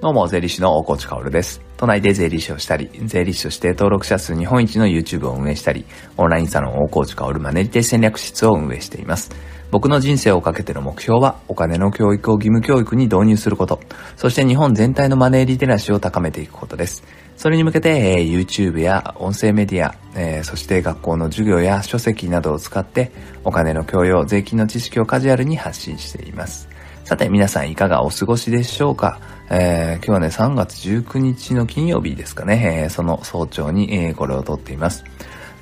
[0.00, 1.60] どうも、税理士の大河内薫です。
[1.76, 5.84] 都内で税理士をしたり、税理士として登録者数日本一の YouTube を運営したり、
[6.16, 9.30] オンラインサロン大河内薫マネリテ戦略室を運営しています。
[9.70, 13.78] 僕の人生をかけての目標は、お金の教育を義務教育に導入すること、
[14.16, 17.04] そして日本全体のマネーリテラシーを高めていくことです。
[17.36, 23.12] それに向けて、えー、YouTube や音声メディア、えー、そして学校の授業や書籍などを使って、
[23.44, 26.70] お金の教養、税金の知識をカジュアルに発信しています。
[27.04, 29.18] さて皆さんいかがお過ごしでしょうか、
[29.52, 35.04] えー、今日はね3月19日の金曜日ですかね、えー、その早朝に、えー、これを撮っています。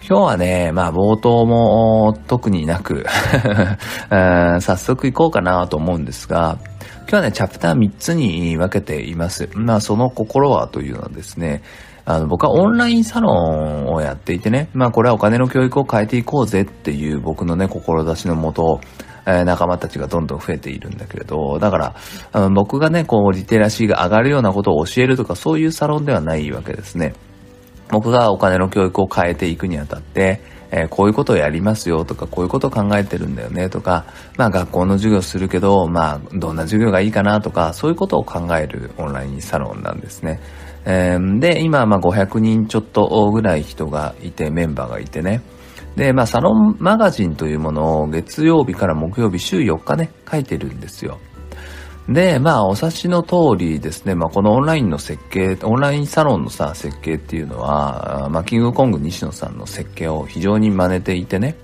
[0.06, 3.04] 今日はね、まあ冒頭も特になく
[4.08, 6.58] 早速行こうかなと思うんですが、
[7.00, 9.50] 今日はね、チャプター3つに分けています。
[9.54, 11.62] まあその心はというのはですね、
[12.04, 18.80] あの、僕はオンラインサロンをやっていてね、まあこれはお金の教育を変えていこうぜっていう僕のね、志のもと、
[19.30, 21.94] え仲間たちがどんどん増えているんだけれど、だから、
[22.32, 27.14] あの僕がね、こう、リテラシーが上がるようなことを教えるとか、そういうサロンではないわけですね。
[27.90, 30.40] 僕がお金の教育を変えていくにあたって、
[30.70, 34.06] えー、こういうことをやりますよとか、こういうことを考えてるんだよねとか、
[34.36, 40.40] まあ学校の授業するけど、まあどんな授業がいいかなとか、そういうことを考えるオンラインサロンなんですね。
[40.84, 45.42] えー、で、今まあ500人ちょっとぐらい人がいて、メンバーがいてね。
[45.96, 51.18] で、まあ、サロンマガジンというものを月曜日から木曜日週4日ね、書いてるんですよ。
[52.08, 61.56] で、まあ、お察しの通りですね、まあ、このオンラインの設計、オンラインサロンのさ、設計っていうのは、まあ、キングコング西野さんの設計を非常に真似ていてね、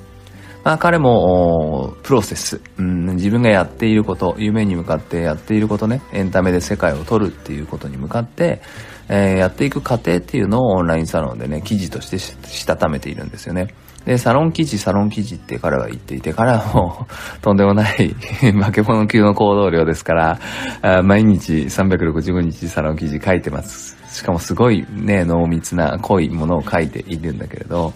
[0.65, 8.61] まあ、彼も、プロセス、うん、自分がやっていること、夢に向かってやっていることね、エンタメで世界を取るっていうことに向かって、
[9.09, 13.75] えー、やっていく過程っていうのをオンラインサロンでね、記事としてしたためているんですよね。
[14.07, 18.15] で、サロン記事、サロン記事って彼は言っていて、彼はもう、とんでもない
[18.61, 20.39] 化け物級の行動量ですから、
[20.83, 23.97] あ毎日365日サロン記事書いてます。
[24.15, 27.93] しかもすごいね、濃密な濃いものを書いているんだけれど、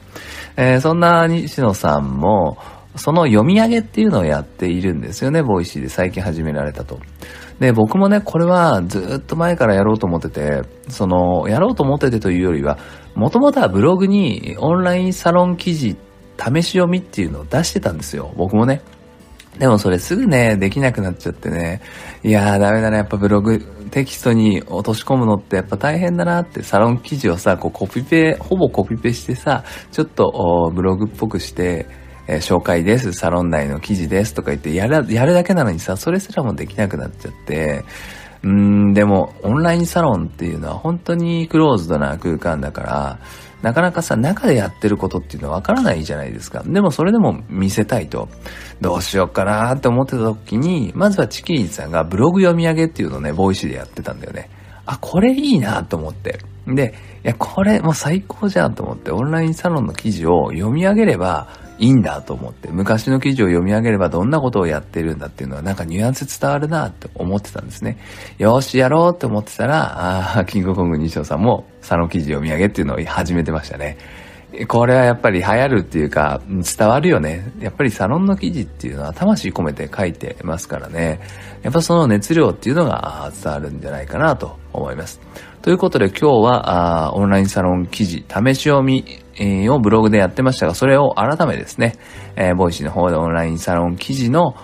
[0.57, 2.59] えー、そんな西野さんも、
[2.99, 6.99] その読み上げっていうのをやっているんですよね、 Voicy で最近始められたと。
[7.59, 12.79] で、僕もね、これはずっと前からやろうと思ってて、その、やろうと思っててというよりは、
[13.15, 15.97] もともとはブログにオンラインサロン記事
[16.39, 18.33] 試し読みっていうのを出してたんですよ。
[18.37, 18.81] 僕もね。
[19.59, 21.81] でもそれすぐね、できなくなっちゃってね。
[22.23, 22.99] いやーダメだね。
[22.99, 23.59] やっぱブログ、
[23.91, 31.87] テキストに落とし込むのってやっぱ大変だなって、サロン記事をさ、こうコピペ、ほぼコピペしてさ、ちょっとブログっぽくして、
[32.29, 37.85] えー、紹介です、サロン内の記事ですとか言ってやる、やるだけなのにさ、それすらもできなくなっちゃって、
[38.43, 43.19] うーん、でも、オンラインサロンっていうのは本当にクローズドな空間だから、
[43.63, 46.63] なかなかさ、中でやってることっていうのはわからないじゃないですか。
[46.65, 48.29] でもそれでも見せたいと。
[48.81, 54.49] どうしようかなって思ってた時に、まずはちきりんさんがブログ読み上げっていうのをね、ボイシーでやってたんだよね。
[54.87, 56.39] あ、これいいなと思って。
[56.69, 56.95] で、
[57.25, 67.99] いや、これもう最高じゃんと思って、オンラインサロンの記事を読み上げれば、いいんだと思って、昔の記事を読み上げればどんなことをやってるんだっていうのはなんかニュアンス伝わるなって思ってたんですね。
[68.39, 73.97] よし、やろうって思ってたら、ああキングコング西野さんもサロン記事読み上げっていうのを始めてましたね。
[74.67, 77.53] これはやっぱり流行るっていうか、伝わるよね。
[77.61, 81.21] やっぱりサロンの記事っていうのは魂込めて書いてますからね。
[81.63, 85.21] やっぱその熱量っていうのが伝わるんじゃないかなと思います。
[85.61, 89.05] ということで今日はあオンラインサロン記事試し読み
[89.71, 91.95] をブログでやってましたが、それを改めですね、
[92.37, 94.55] えー、ボイシーの方でオンラインサロン記事の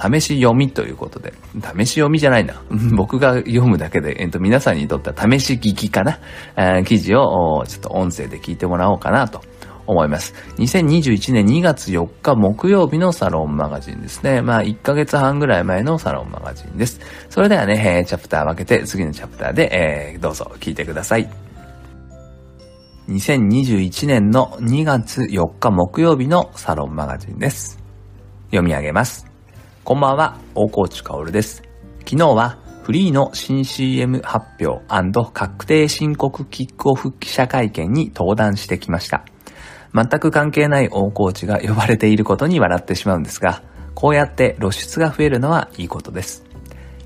[0.00, 1.32] 試し読みということで、
[1.76, 2.62] 試し読みじゃないな。
[2.96, 6.18] 僕が読むだけで、えっと、皆さんにとっては試し聞きかな、
[6.56, 9.40] えー、記事をちょっと音声で聞いてもらおうかなと
[9.86, 10.34] 思います。
[10.58, 14.42] 2021年2月4日木曜日のサロンマガジンですね。
[14.42, 17.00] まあ1ヶ月半ぐらい前のサロンマガジンです。
[17.30, 21.41] それではね、えー、チャプター分けて次のチャプターで、えー、どうぞ聞いてください。
[23.08, 27.80] 2021年の2月4日木曜日のサロンマガジンです。
[28.50, 29.26] 読み上げます。
[29.82, 31.64] こんばんは、大河内薫です。
[32.06, 34.84] 昨日はフリーの新 CM 発表
[35.32, 39.24] 確定申告キックオフ記者会見に登壇してきました。
[39.92, 46.44] 全く関係ない大河内が呼ばれていることに笑ってしまうんですが、こうやって露出が増えるのはいいことです。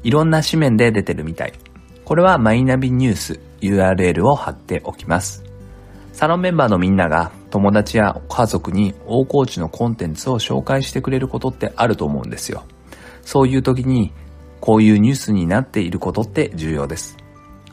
[0.03, 1.55] いろんな紙面で出てるみたい。
[2.05, 5.46] これはマイナビニュース URL を貼っておきます。
[6.17, 12.65] サロンメンバーのみんなが友達や家族に大河内のコンテンツを紹介してくれることってあると思うんですよ。
[13.21, 14.15] そういう時に
[14.63, 17.19] こういうニュースになっていることって重要です。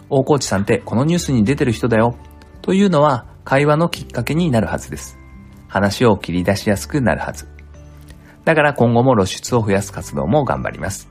[0.09, 2.17] 大河内さんってこのニュースに出てる人だよ
[2.61, 5.17] というのは会話のきっかけになるはずです。
[5.69, 7.47] 話を切り出しやすくなるはず。
[8.43, 11.07] だから今後も露出を増やす活動も頑張ります。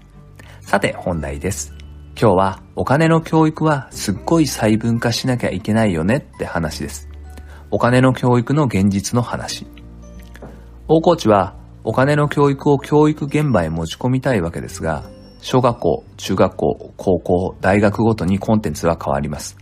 [0.61, 1.73] さて本題です。
[2.15, 7.09] 今日はお金の教育はすっごい細分化しなきゃいけないよねって話です。
[7.75, 9.67] お金の教育の現実の話。
[10.89, 15.05] 大河内はお金の教育を教育現場へ持ち込みたいわけですが、
[15.41, 19.57] 小学校、中学校、高校、大学ごとにコンテンツは変わります。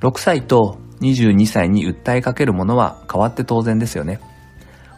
[0.00, 4.20] 6歳と22歳に訴えかけるものは変わって当然ですよね。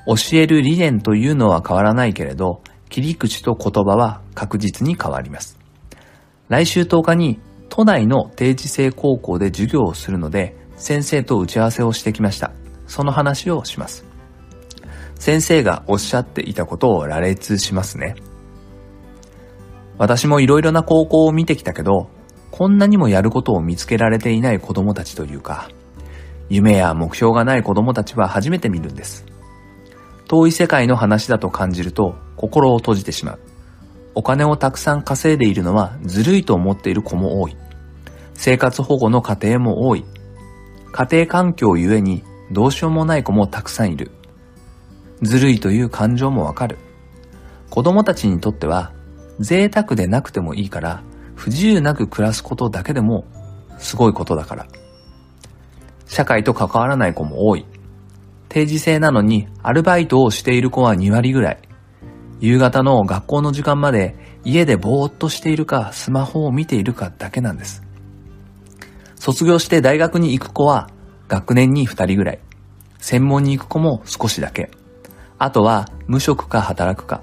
[0.09, 5.61] 教える理念というのは変わらないけれど、切り口と言葉は確実に変わります。
[6.49, 7.39] 来週10日に
[7.69, 12.53] 都内の定時制高校で授業をするので、先生と打ち合わせをしてきました。
[12.87, 14.05] その話をします。
[15.17, 18.15] 先生がおっしゃっていたことを羅列しますね。
[19.99, 22.09] 私もいろいろな高校を見てきたけど、
[22.53, 25.69] こんなにもやることを見つけられていない子供たちというか、
[26.49, 29.27] 夢や目標がない子供たちは初めて見るんです。
[30.29, 33.39] 遠い世界の話だと感じると心を閉じてしまう。
[34.15, 37.57] お金をたくさん稼いでいるのはずるいと思っている子も多い。
[38.35, 40.05] 生活保護の家庭も多い。
[40.93, 44.11] 家庭環境ゆえにどうしようもない子もたくさんいる。
[45.23, 46.79] ずるいという感情もわかる。
[47.71, 48.93] 子供たちにとっては
[49.41, 51.03] 贅沢でなくてもいいから
[51.35, 53.25] 不自由なく暮らすことだけでも
[53.79, 54.67] すごいことだから。
[56.07, 57.67] 社会と関わらない子も多い。
[58.49, 61.59] 定時制なのにアルバイトをしている子は2割ぐらい。
[62.41, 67.83] 夕方の学校の時間まで家でぼーっとしているかスマホを見ているかだけなんです。
[69.19, 70.89] 卒業して大学に行く子は
[71.29, 72.39] 学年に2人ぐらい。
[73.01, 74.71] 専門に行く子も少しだけ。
[75.39, 77.23] あとは無職か働くか。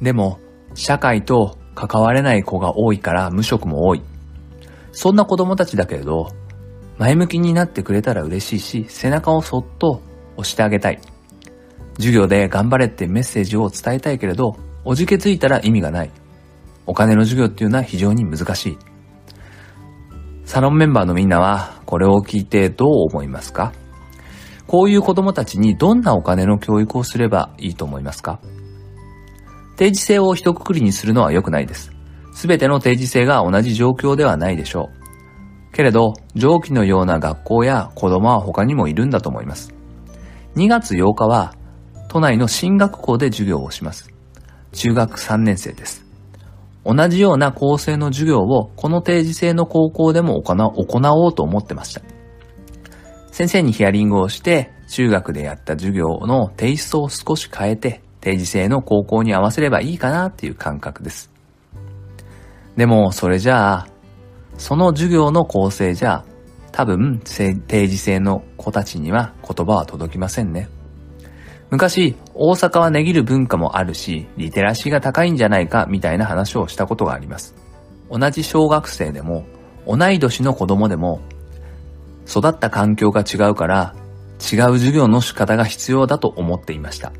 [0.00, 0.38] でも
[0.74, 4.02] 社会と関われない子が多いから無職も多い。
[4.92, 6.32] そんな子供たちだけれど、
[6.98, 10.02] 前向きになってくれたら嬉しいし、背中をそっと
[10.36, 11.00] 押してあげたい。
[11.96, 16.10] 授業で頑張れってメッセージを伝えたいけれど、おじけついたら意味がない。
[16.86, 18.78] お金の授業っていうのは非常に難しい。
[20.50, 23.72] サロンメンバーのみんなはこれを聞いてどう思いますか？
[24.66, 28.40] こういう子供たちにどんなお金の教育をすればいいと思いますか？
[29.76, 31.92] 定時制を一括りにするのは良くないです。
[32.34, 34.90] すべての定時制が同じ状況ではないでしょ
[35.70, 35.72] う。
[35.72, 39.72] けれど、上記のような学校や子供は他にもいるんだと思います。
[40.56, 41.54] 2月8日は、
[42.08, 44.12] 都内の進学校で授業をします。
[44.72, 46.09] 中学3年生です。
[46.84, 52.02] 同じような構成の授業をこの定時制の高校でも行おうと思ってました。
[53.30, 61.30] 先生にヒアリングをして、中学でやった授業のテイストを少し変えて、定時制の高校に合わせればいいかなっていう感覚です。
[62.76, 63.88] でも、それじゃあ、
[64.58, 66.24] その授業の構成じゃ、
[66.72, 70.68] 多分、定時制の子たちには言葉は届きませんね。
[71.70, 77.54] 昔、大阪は値切る文化もあるし、リテラシーが高いんじゃないかみたいな話をしたことがあります。
[78.10, 79.44] 同じ小学生でも、
[79.86, 81.20] 同い年の子供でも、
[82.28, 83.94] 育った環境が違うから、
[84.40, 87.12] 違う授業の仕方が必要だと思っていました。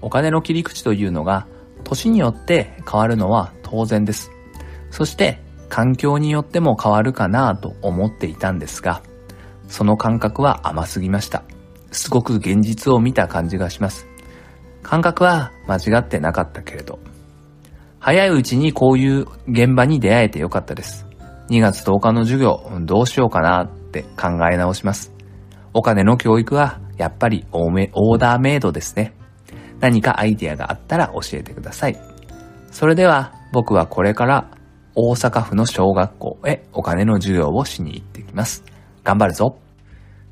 [0.00, 1.46] お金の切り口というのが
[1.84, 4.30] 年によって変わるのは当然です。
[4.90, 9.02] そして環境によっても変わるかなと思っていたんですが、
[9.68, 11.42] その感覚は甘すぎました。
[11.90, 14.06] すごく現実を見た感じがします。
[14.82, 16.98] 感覚は間違ってなかったけれど、
[17.98, 21.06] 早いうちにこういう現場に出会えてよかったです。
[21.50, 25.12] 2月10日の授業、どうしようかなって考え直します。
[25.74, 29.14] お金の教育はやっぱりオーダーメイドですね。
[29.80, 31.98] 何かアイディアがあったら教えてください。
[32.70, 34.50] それでは僕はこれから
[34.94, 38.64] 大阪府の小学校へお金の授業をしに行ってきます。
[39.04, 39.58] 頑張るぞ。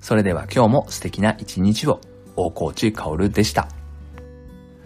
[0.09, 2.01] それでは今日も素敵な一日を、
[2.35, 3.69] 大河内薫でした。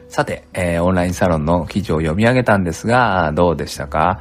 [0.08, 4.18] さて、えー、オンラインサロンの記事を読み上げたんですが、どうでしたか？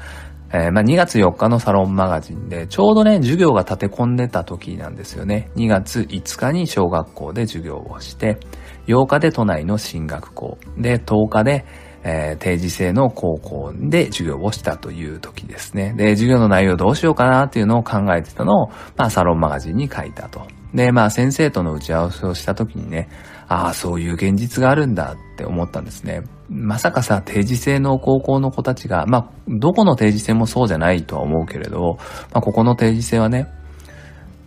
[0.53, 5.50] えー、まあ、2月4日のサロンマガジンで、ちょうどね、授業が立て込んでた時なんですよね。
[5.55, 8.38] 2月5日に小学校で授業をして、
[8.86, 11.65] 8日で都内の進学校、で、10日で、
[12.03, 15.96] えー、定時制の高校で授業をしたという時ですね。
[15.98, 18.67] で、授業の内容どうしようかなっていうのを考えてたのを、
[18.98, 20.46] まあ、サロンマガジンに書いたと。
[20.74, 23.10] で、まあ、先生との打ち合わせをした時にね、
[23.48, 26.24] ああ、そういう現実があるんだって思ったんですね。
[26.50, 31.98] まさかさ、定時制の高校の子たちが、まあ、どこの定時制もそうじゃないとは思うけれど、
[32.32, 33.50] まあ、ここの定時制はね、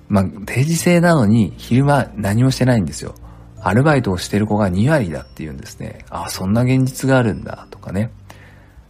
[0.09, 3.15] まあ、定時制なのに昼間何もしてないんですよ。
[3.61, 6.05] アルバイトをしてる子が2割だって言うんですね。
[6.11, 8.11] ああ、そんな現実があるんだ、とかね。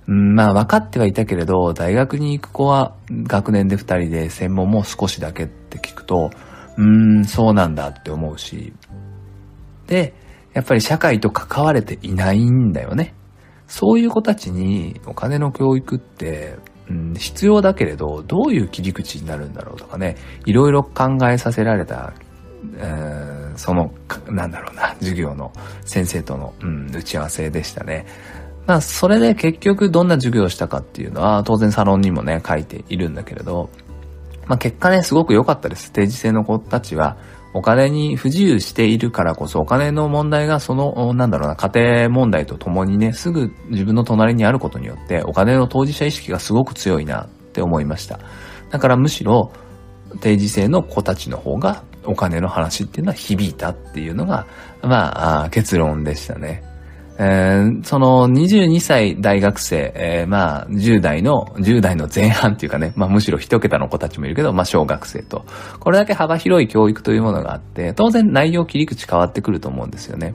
[0.06, 6.30] うん、まあ、分かってはいたけれど、大学に行く子は学年で2人で専門も少しだけって聞くと、
[6.76, 8.72] うーん、そうなんだって思うし、
[9.86, 10.14] で、
[10.52, 13.14] やっぱり社会と関われていないんだよね。
[13.66, 16.58] そういう子たちにお金の教育って
[16.90, 22.12] うん、必要だけれど、どういう切り口になるんだろうとかね、いろいろ考えさせられた、
[22.76, 23.92] えー、その、
[24.28, 25.52] なんだろうな、授業の
[25.84, 28.06] 先生との、うん、打ち合わせでしたね。
[28.66, 33.70] まあ、それで結局どんな授業をしたかっていうのは、当然サロンにもね、書いているんだけれど、
[34.46, 35.92] まあ結果ね、すごく良かったです。
[35.92, 37.16] 定時制の子たちは、
[37.54, 48.18] お金に不自由しているからこそ、お金の問題がその、なんだろうな、家庭問題とともにね、すぐ自分の隣にあることによって、お金の当事者意識がすごく強いなって思いました。
[48.70, 49.52] だからむしろ、
[50.20, 54.46] 定時制の子たちの方が、お金の話っていうのは響いたっていうのが、
[54.82, 56.62] まあ、結論でしたね。
[57.16, 65.44] えー、その22歳大学生、えー、まあ10代の、10代の前半っていうかね、まあむしろ一桁の子たちもいるけど、まあ小学生と。
[65.78, 70.34] これだけ幅広い教育というものがあって、当然内容切り口変わってくると思うんですよね。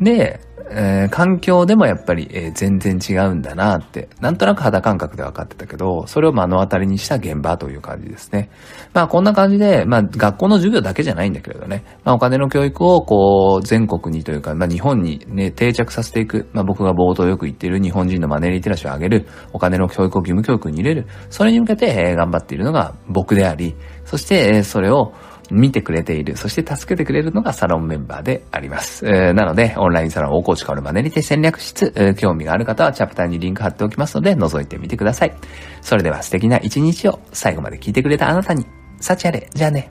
[0.00, 8.50] で、えー、環境でもやっぱり、えー、全然違うんだなって、なんとなく肌感覚で分かってたけど、それを目の当たりにした現場という感じですね。
[8.92, 25.12] まあこんな感じで、まあ学校の授業だけじゃないんだけれどね、まあお金の教育をこう全国にというか、まあ日本にね、定着させていく、まあ僕が冒頭よく言っている日本人のマネーリテラシーを上げる、お金の教育を義務教育に入れる、それに向けて、えー、頑張っているのが僕であり、そして、えー、それを、
[25.50, 29.06] 見てくれている、そして助けてくれるのがサロンメンバーであります。
[29.06, 35.34] えー、なので、オンラインサロン大河内かるマネリテ戦略室、えー、興味がある方はチャプターにリンク貼っておきますので、覗いてみてください。
[35.80, 38.66] それでは素敵な一日を最後まで聞いてくれたあなたに、
[39.00, 39.88] 幸あれ、じゃあね。